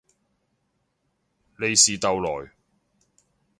[1.57, 2.53] 利是逗來